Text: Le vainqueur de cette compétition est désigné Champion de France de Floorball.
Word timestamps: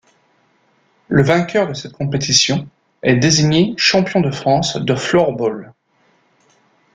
Le 1.09 1.21
vainqueur 1.21 1.67
de 1.67 1.75
cette 1.75 1.91
compétition 1.93 2.67
est 3.03 3.17
désigné 3.17 3.75
Champion 3.77 4.19
de 4.19 4.31
France 4.31 4.77
de 4.77 4.95
Floorball. 4.95 5.75